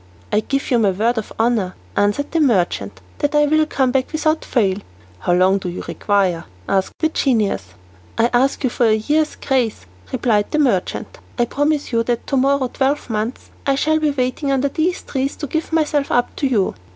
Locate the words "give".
0.39-0.71, 15.45-15.71